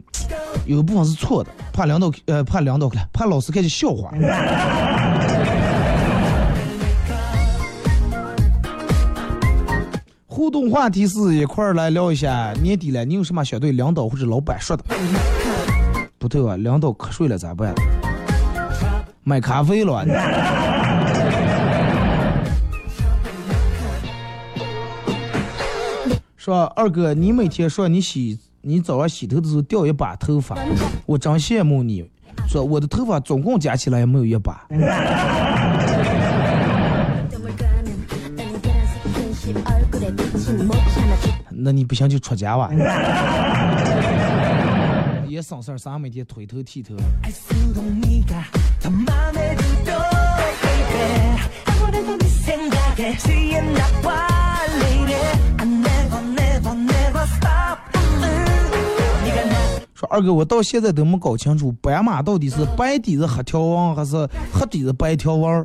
[0.64, 4.12] 有一部分是错的，怕领导呃怕领导怕老师看见笑话。
[10.26, 14.84] 互动话题是一块儿来聊一下，年底了，你有什么想对领导或者老板说的？
[16.18, 17.74] 不对吧，领导瞌睡了咋办？
[19.24, 20.04] 买咖啡了。
[26.42, 30.58] 说二哥，你每天说你洗，你早上洗头的时候掉一把头发，
[31.06, 32.04] 我真羡慕你。
[32.48, 34.66] 说我的头发总共加起来也没有一把。
[41.48, 42.72] 那你不行就出家吧，
[45.28, 46.96] 也省事儿，啥每天推头剃头。
[59.94, 64.16] 说二哥，我到现在都没搞清楚，白马到底是白底子黑条纹，还是
[64.52, 65.64] 黑底子白条纹？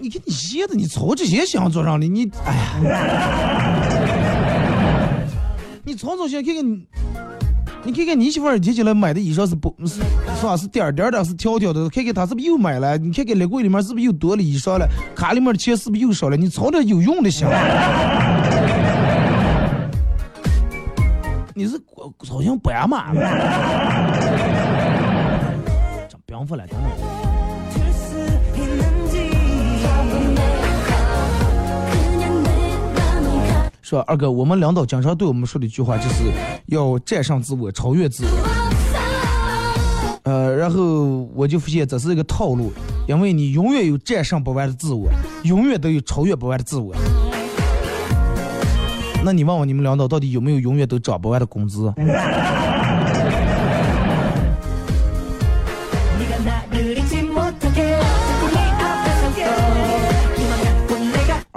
[0.00, 3.80] 你看你写的你操这些想做上的你，哎呀，
[5.84, 6.86] 你操操心看看你
[7.88, 9.94] 你，看看你媳妇儿提起来买的衣裳是不，是
[10.38, 10.54] 是吧？
[10.54, 11.88] 是点点的，是条条的。
[11.88, 12.98] 看看她是不是又买了？
[12.98, 14.86] 你看看立柜里面是不是又多了衣裳了？
[15.14, 16.36] 卡里面的钱是不是又少了？
[16.36, 17.48] 你操点有用的心。
[21.54, 21.80] 你是
[22.28, 23.20] 好像白马了。
[26.26, 27.07] 不要应付了，真的。
[33.88, 36.24] 说二哥，我们领导经常对我们说的一句话就是
[36.66, 38.30] 要战胜自我，超越自我。
[40.24, 42.70] 呃，然后我就发现这是一个套路，
[43.06, 45.08] 因为你永远有战胜不完的自我，
[45.44, 46.94] 永远都有超越不完的自我。
[49.24, 51.90] 那你问问你们领导，到底有没有永远都涨不完的工资？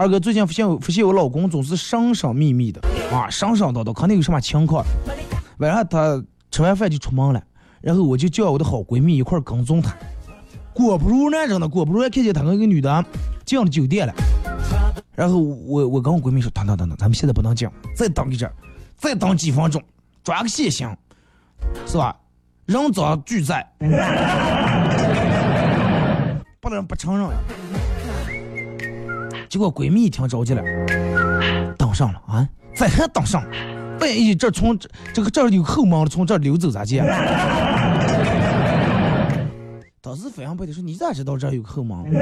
[0.02, 2.82] 二哥最近发现发现我老公总是神神秘秘的
[3.14, 4.84] 啊，神神叨叨，肯定有什么情况。
[5.60, 7.44] 晚上他吃完饭就出门了，
[7.82, 9.96] 然后我就叫我的好闺蜜一块跟踪他。
[10.74, 13.06] 果不如呢，真的果不如，看见他跟一个女的
[13.46, 14.14] 进了酒店了。
[15.14, 18.52] 然后我我跟我闺蜜说，等等等等，咱们现在不能进，再等一阵，
[18.98, 19.80] 再等几分钟，
[20.24, 20.98] 抓个现行，
[21.86, 22.18] 是吧？
[22.66, 23.64] 人赃俱在，
[26.60, 27.30] 不能不承认。
[29.52, 30.64] 结果闺蜜一听着急了，
[31.78, 33.50] 当上了啊，咋还当上了，
[34.00, 37.02] 万一这从这这个这儿有后门，从这儿溜走咋接？
[40.00, 41.98] 当时反应不得说，你咋知道这儿有后门？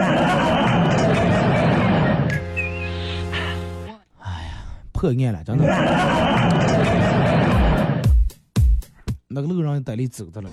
[4.18, 5.64] 哎呀，破案了，真的。
[9.28, 10.50] 那个路上带里走的了。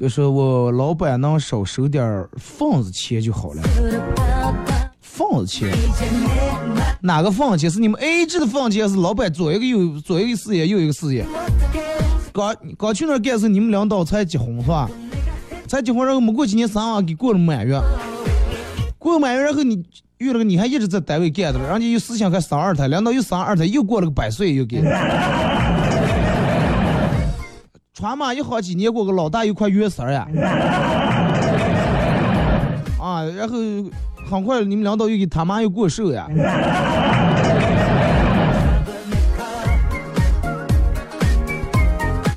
[0.00, 3.62] 哥说，我老板能少收点份子钱就好了。
[5.02, 5.68] 份子钱？
[7.02, 7.70] 哪个份子钱？
[7.70, 11.26] 是你们 A 制的份子钱，是老板左一个右左一个事业，右一个事业？
[12.32, 14.88] 刚刚去那儿干是，你们领导才结婚是吧？
[15.68, 17.78] 才结婚，然后没过几年三娃给过了满月，
[18.98, 19.84] 过满月，然后你
[20.16, 24.80] 遇了个你还一直在单位干的，人家又思想还生二胎，领导又生二胎，又过了个百岁又给。
[28.00, 30.26] 传嘛一好几年过个老大又快月色呀，
[32.98, 33.54] 啊，然后
[34.30, 36.26] 很快你们领导又给他妈又过寿呀。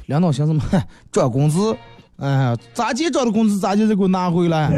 [0.08, 0.62] 领导寻思嘛，
[1.14, 1.74] 涨工资，
[2.20, 4.70] 哎，咋接涨的工资咋就得给我拿回来。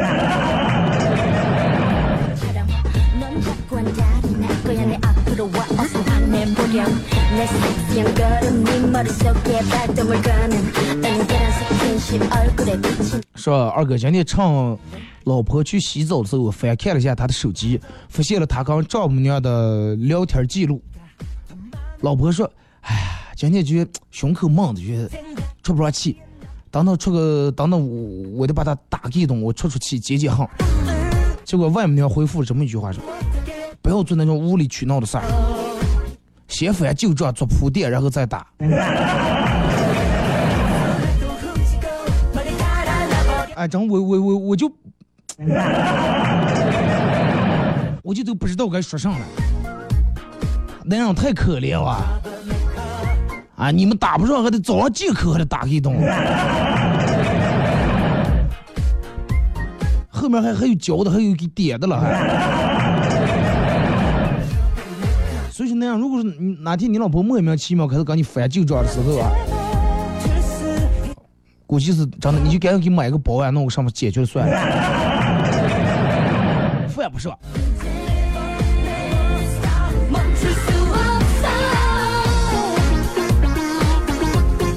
[13.34, 14.78] 说二哥今天趁
[15.24, 17.78] 老婆去洗澡的时候，我翻看了一下他的手机，
[18.08, 20.80] 发现了他跟丈母娘的聊天记录。
[22.00, 23.00] 老婆说：“哎呀，
[23.36, 25.08] 今天就胸口闷的，就
[25.62, 26.16] 出不上气。
[26.70, 30.46] 等等出个，等等我我得把他打一顿，我出出气解解恨。”
[31.44, 33.02] 结果外母娘回复了这么一句话说
[33.82, 35.24] ：“不要做那种无理取闹的事儿。”
[36.48, 38.46] 先翻旧账做铺垫，然后再打。
[43.54, 44.70] 哎，真我我我我就，
[48.02, 49.18] 我就都不知道该说啥了。
[50.84, 52.20] 那样太可怜了。
[53.56, 55.94] 啊，你们打不上还得早上借口还得打一顿。
[60.08, 62.65] 后面还还有教的，还有给点的了还。
[65.86, 66.24] 那，如果是
[66.60, 69.30] 哪天你老婆莫名其妙开始跟你翻旧账的时候啊，
[71.64, 74.56] 估计是真的，你就赶紧给买个保安，弄个上面解决算了，
[76.88, 77.38] 翻不上。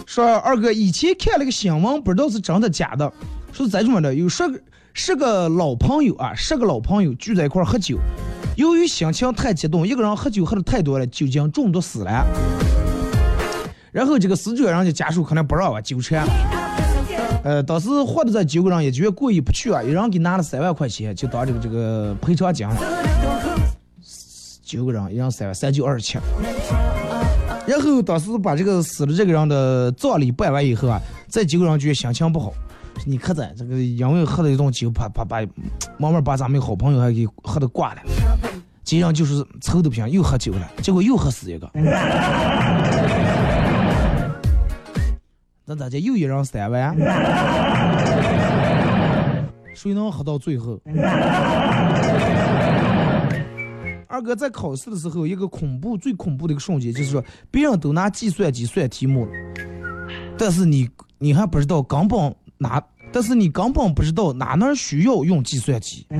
[0.05, 3.11] 说二哥以前看了个新闻，不知道是真的假的，
[3.51, 4.59] 说是这么的，有十个
[4.93, 7.97] 十个老朋友啊，十个老朋友聚在一块喝酒。
[8.59, 12.27] 由于心情太激动，一个人喝酒喝的太多了，酒精中毒死了。
[13.89, 16.27] 然后这个死者人家家属可能不让啊纠缠，
[17.41, 22.67] 呃，当时活的这九个人也觉得过意不去啊，一人给拿了三万块钱，就当这个这个赔偿金。
[24.61, 26.17] 九个人一人三万，三九二十七。
[27.65, 30.99] 然后当时把这个死了这个人的葬礼办完以后啊，
[31.29, 32.51] 这九个人觉得心情不好。
[33.09, 35.39] 你可在这个因为喝了一顿酒，把把把，
[35.97, 38.01] 慢慢把咱们好朋友还给喝的挂了。
[38.83, 41.67] 今上就是抽的不行，又喝酒了，结果又喝死一个。
[45.65, 46.95] 那大家又一人三万，
[49.73, 50.79] 谁能喝到最后？
[54.07, 59.27] 二哥在考试的时候，一个恐怖、最恐怖的一个瞬间，就是说别人都拿计算机算题目，
[60.37, 60.87] 但是你
[61.17, 66.05] 你还不知道根本拿，但是你根本不知道哪哪需要用计算机。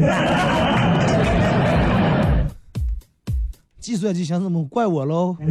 [3.80, 5.36] 计算机想怎么怪我喽？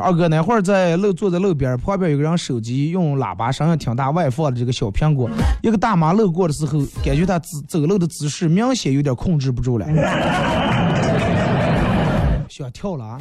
[0.00, 5.28] 二哥那会儿在路坐在路边，旁边有个人手机用喇叭声音挺大，外放的这个小苹果。
[5.60, 7.36] 一个大妈路过的时候，感觉他
[7.66, 9.86] 走路的姿势明显有点控制不住了，
[12.48, 13.18] 想跳了啊！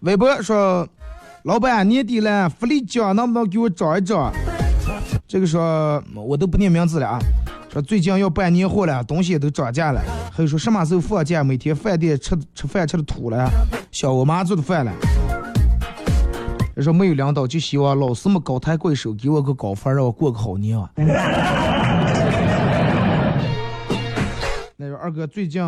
[0.00, 0.88] 微博说，
[1.42, 4.32] 老板年底了，福利奖能不能给我涨一涨？
[5.28, 7.18] 这个说我都不念名字了啊。
[7.70, 10.00] 说最近要办年货了，东西也都涨价了。
[10.32, 11.44] 还有说什么时候放假？
[11.44, 13.50] 每天饭店吃吃饭吃的吐了，
[13.92, 14.92] 想我妈做的饭了。
[16.78, 20.90] 说没有领导，就希望老师们高抬贵手，给我个高分，让我过个好年啊。
[25.10, 25.60] 二哥最近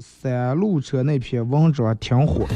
[0.00, 2.46] 三路车那篇文章挺火，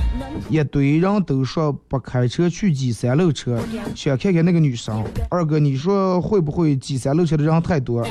[0.49, 3.61] 一堆人都说不开车去挤三路车，
[3.95, 5.05] 想看看那个女生。
[5.29, 8.03] 二哥，你说会不会挤三路车的人太多，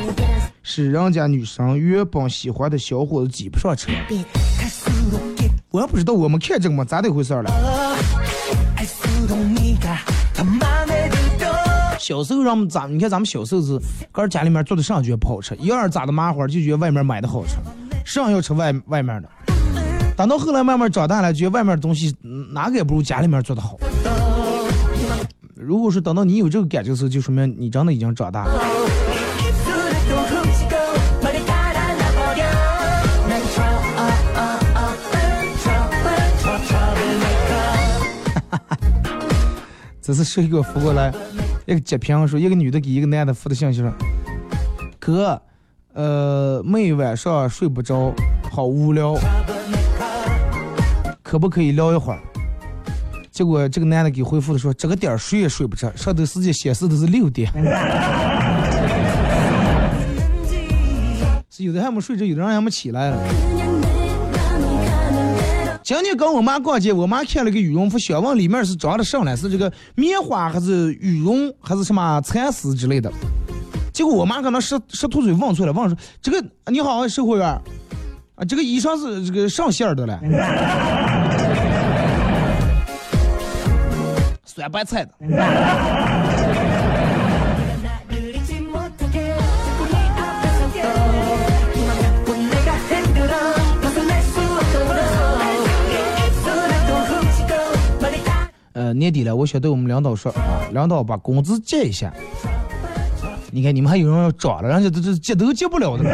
[0.62, 3.92] 是人家女生原本喜欢的小伙子挤不上车？
[5.72, 7.50] 我也不知道，我们看这个嘛，咋的回事了？
[12.12, 12.88] 小时候让我们咋？
[12.88, 13.80] 你看咱们小时候是，
[14.12, 17.56] 搁家里面做的上觉得不好吃，要是咋的麻花就觉得外面买的好吃，
[18.04, 19.30] 上要吃外外面的。
[20.18, 22.14] 等到后来慢慢长大了，觉得外面的东西
[22.52, 23.78] 哪个也不如家里面做的好。
[25.56, 28.62] 如果说等到你有这个感觉的时候，就说明你真的已经长大了。
[40.04, 41.14] 这是谁给我发过来？
[41.72, 43.90] 一个截屏说，一个女的给一个男的发的信息说
[45.00, 45.42] ：“哥，
[45.94, 48.14] 呃，每晚上睡不着，
[48.52, 49.16] 好无聊，
[51.24, 52.20] 可不可以聊一会儿？”
[53.32, 57.50] 结果这个男的给回复的说：“这个点睡也睡不着，上头时间显示的是六点。
[61.50, 63.18] ”是有的还没睡着，有的人还没起来了。
[65.84, 69.36] 今天跟我妈逛街，我妈看了个羽绒服，想问里面是装的什么？
[69.36, 73.12] 是这个棉花还是羽绒还是什么蚕丝之类的？
[73.92, 77.60] 结果我妈可能舌舌吐嘴问错了，问说：“这个你好，售货员啊，
[78.48, 80.20] 这个衣裳是这个上线的了，
[84.46, 85.12] 酸白菜的。”
[98.82, 102.12] 呃，年底了，我想对我们领导说啊，领导把工资结一下。
[103.52, 106.10] 你看你们还有人要涨了，人家都这结都结不了的。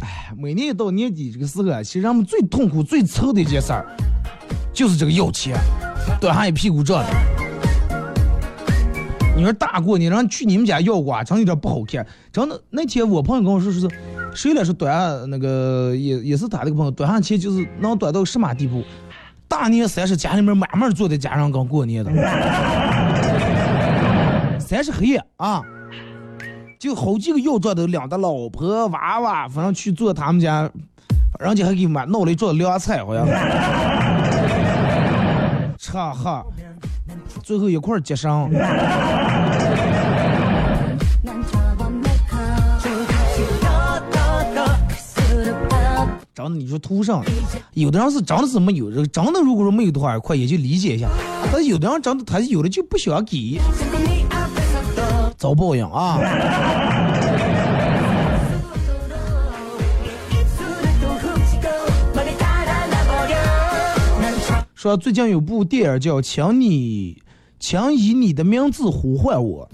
[0.00, 3.84] 哎，每年一到年底这个时候啊，其实人们最痛苦、最愁的一件事儿，
[4.72, 5.54] 就是这个要钱，
[6.18, 7.08] 端上一屁股账的。
[9.36, 12.06] 你说大过年，人去你们家要瓜，真有点不好看。
[12.32, 13.88] 真的，那天我朋友跟我说，说是。
[14.34, 18.84] 谁来说端那个也也是他那个朋友端上去就是能端到什么地步？
[19.48, 22.12] 大年三十家里面满满坐在家人刚过年的，
[24.60, 25.62] 三十黑夜啊，
[26.78, 30.70] 就好几个要账的两个老婆娃娃，反正去做他们家，
[31.40, 33.26] 人家还给买弄了一桌凉菜，好像，
[35.78, 36.44] 吃喝，
[37.42, 38.50] 最后一块结上。
[46.48, 47.22] 你说图上，
[47.74, 51.08] 有的人是真的是没有，这个真的如果说没有的话，快，也就理解一下。
[51.52, 53.60] 但是有的人长得他有的就不想给，
[55.36, 56.18] 遭报应啊！
[64.74, 67.20] 说最近有部电影叫《请你，
[67.58, 69.68] 请以你的名字呼唤我》。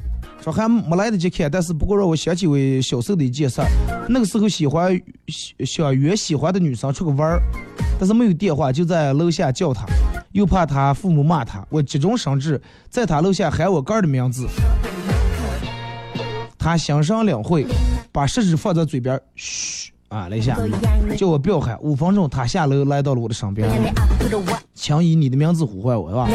[0.45, 3.62] 说还没来得及看，但是不过让我想起我小时候的一件事。
[4.11, 5.01] 那个时候喜欢
[5.64, 7.40] 想约喜欢的女生出去玩儿，
[7.99, 9.86] 但是没有电话，就在楼下叫她，
[10.32, 14.47] 又怕她父母骂她，我急中生智，在她楼下喊我哥的名字。
[16.59, 17.64] 她心生领会，
[18.12, 19.93] 把食指放在嘴边，嘘。
[20.15, 20.57] 啊，了一下，
[21.17, 21.77] 叫我不要喊。
[21.81, 23.69] 五分钟，他下楼来到了我的身边，
[24.73, 26.29] 强以你的名字呼唤我，是吧？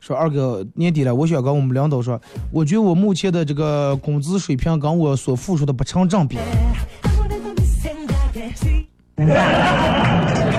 [0.00, 2.18] 说二哥年底了，我想跟我们领导说，
[2.50, 6.38] 我觉得我目前的这个工资水平跟我所付出的不成正比。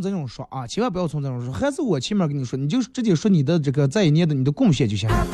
[0.00, 5.26] 从这种说啊，千万不要从这种说，还是我前面跟你说，你就直接说你的这个在一年的你的贡献就行了。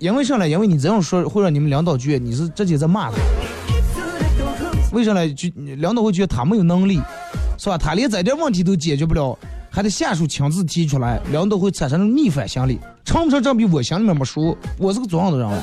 [0.00, 0.48] 因为啥呢？
[0.48, 3.16] 因为你这样说会让你们领导觉得你是直接在骂他。
[4.92, 5.32] 为啥呢？
[5.34, 7.00] 就领导会觉得他没有能力，
[7.56, 7.78] 是吧？
[7.78, 9.38] 他连这点问题都解决不了，
[9.70, 15.62] 还得下属亲自提出来，领导会产生逆反心理，成不成正比我心里面没数，我是个怎样的人啊？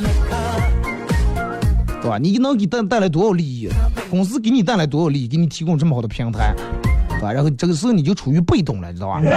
[2.05, 2.19] 对吧？
[2.19, 3.67] 你能给带带来多少利益？
[4.11, 5.27] 公司给你带来多少利益？
[5.27, 6.53] 给你提供这么好的平台，
[7.09, 7.33] 对吧？
[7.33, 9.19] 然后这个时候你就处于被动了，知道吧？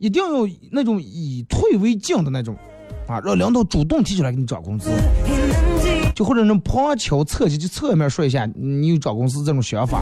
[0.00, 2.56] 一定要那种以退为进的那种，
[3.06, 4.88] 啊，让领导主动提出来给你涨工资，
[6.14, 10.00] 就或者能旁敲侧击就侧面说一下你有涨工资这种想法，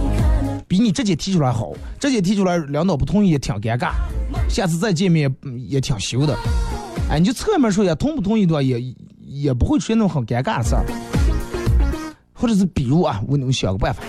[0.68, 1.72] 比你直接提出来好。
[1.98, 3.94] 直接提出来，领导不同意也挺尴尬，
[4.48, 5.28] 下次再见面
[5.68, 6.38] 也挺羞的。
[7.10, 8.94] 哎，你就侧面说一下同不同意的话，也
[9.26, 10.84] 也不会出现那种很尴尬的事儿。
[12.32, 14.02] 或者是比如啊，我能想个办法，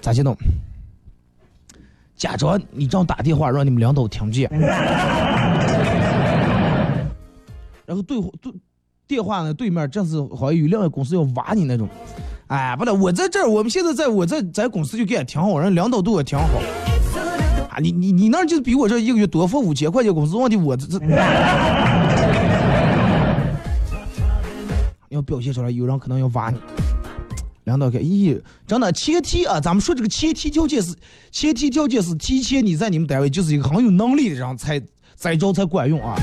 [0.00, 0.34] 咋去弄？
[2.16, 4.50] 假装你这样打电话让你们领导听见，
[7.86, 8.52] 然后对对
[9.06, 11.88] 电话呢对面正是好像有另外公司要挖你那种，
[12.48, 16.44] 哎，不对，我在这儿，我们现在在我在在公司就给俺挺好，人领导对我挺好。
[17.70, 20.98] 啊，你你你那就比我这一个月多付五千块钱工资，问题我这这，
[25.08, 26.58] 要表现出来，有人可能要挖你。
[27.64, 30.94] 领导看，咦，真的前提啊，咱们说这个前提条件是，
[31.30, 34.80] 前提条件是提前你在你们单位就是一个很有能力的人才
[35.14, 36.16] 再招才管用啊。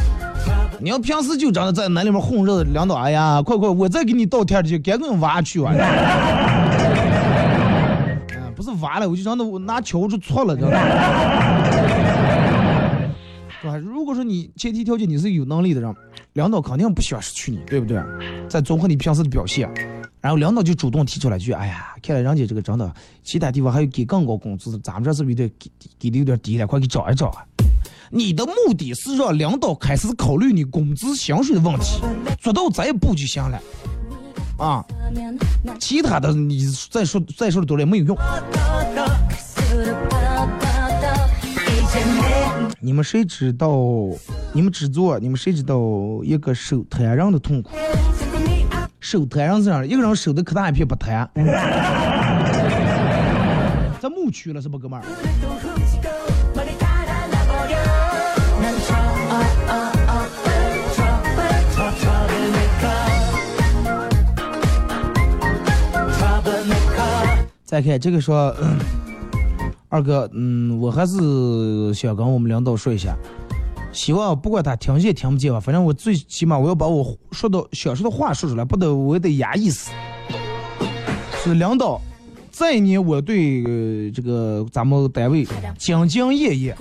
[0.79, 5.71] 你要平时就真的在那里面混日子，领导，哎呀，快快，我再给你倒贴去，赶紧挖去啊！
[8.55, 10.77] 不是挖了，我就让他我拿球就戳了，知道吗
[13.83, 15.93] 如果说你前提条件你是有能力的人，
[16.33, 18.01] 领导肯定不喜欢失去你，对不对？
[18.49, 19.69] 再综合你平时的表现。
[20.21, 22.91] 然后领导就主动提出来句：“哎呀，看来人家这个真的，
[23.23, 26.65] 其他地方还有给更高工资，咱们这是不是得给给的有点低了？
[26.65, 27.45] 快给找一找啊！”
[28.11, 32.01] 你的目的是让领导开始考虑你工资薪水的问题，
[32.39, 33.61] 做到这一步就行了
[34.57, 34.83] 啊！
[35.79, 38.17] 其他的你再说再说的多了也没有用。
[42.85, 43.67] 你们谁知道？
[44.53, 45.75] 你们制作，你们谁知道
[46.23, 47.71] 一个手摊人的痛苦？
[48.99, 51.27] 手摊上这样，一个人手的可大一片不摊，
[53.99, 55.05] 在牧区了是不，哥们儿？
[67.65, 68.55] 再看这个说，
[69.95, 73.15] 二哥，嗯，我还是想跟我们领导说一下。
[73.93, 79.91] 希望不管他听见听不见吧，反正我最起码我要把我说的想说的话说出来，不得我得压抑死。
[81.41, 82.01] 是领导，
[82.51, 85.45] 这一年我对这个咱们单位
[85.79, 86.75] 兢兢业业，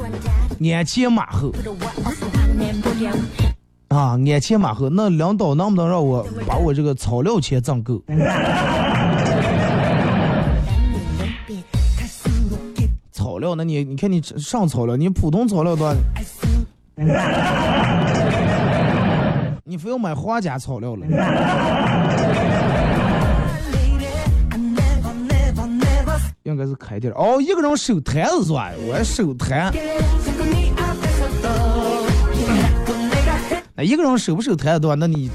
[0.74, 1.52] 鞍前马后
[3.86, 4.90] 啊，鞍前马后。
[4.90, 8.02] 那领导能不能让我把我这个草料钱挣够？
[13.44, 15.94] 料，那你你看你上草料，你普通草料多。
[19.66, 21.06] 你非要买花甲草料了？
[26.44, 28.70] 应该是开店哦，一个人收摊子是吧？
[28.86, 29.72] 我收摊。
[33.74, 35.30] 那一个人收不收摊子的话，那你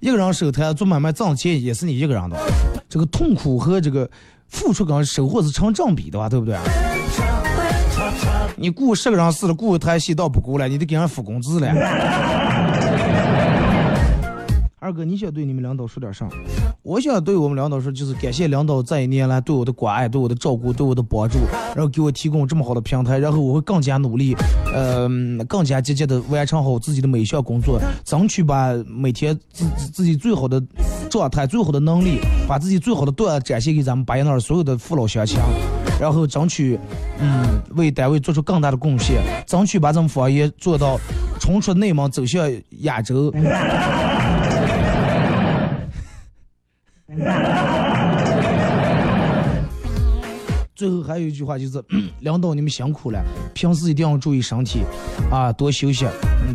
[0.00, 2.36] 一个人收摊做买卖挣钱也是你一个人的。
[2.88, 4.10] 这个痛苦和这个
[4.48, 6.28] 付出跟收获是成正比的吧？
[6.28, 6.56] 对不对？
[8.60, 11.68] 你雇十个人死了，雇一台洗澡不够了，你得给人付工资了。
[14.80, 16.28] 二哥，你想对你们领导说点啥？
[16.82, 21.38] 我想对我们领导说，就是感谢领导这一年来对我的关爱、对我的照顾、对我的帮助，
[21.74, 24.34] 然后给我提供这么好的平台，然后我会更加努力，
[24.72, 25.08] 呃，
[25.46, 30.60] 更加积极的完成好自己的每一项工作，争取把每天自自己最好的
[31.10, 35.38] 状态、最好的能力，把自己最好的段展现给咱们巴彦淖尔所有的父老乡亲。
[36.00, 36.78] 然后争取，
[37.18, 40.98] 嗯，为单位做出更大的贡献，争取把咱们方言做到
[41.40, 43.32] 冲出内蒙，走向亚洲。
[50.76, 51.82] 最后还有一句话就是，
[52.20, 53.20] 领导你们辛苦了，
[53.52, 54.82] 平时一定要注意身体，
[55.28, 56.06] 啊，多休息，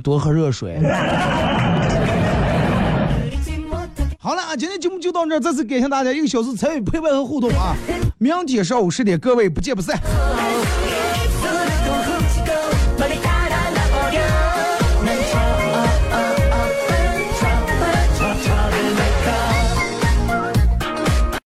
[0.02, 0.80] 多喝热水。
[4.56, 7.76] 今天节目就到这儿，再次感谢大家一个小时参与陪伴和互动啊！
[8.20, 10.00] 明天上午十点，各位不见不散。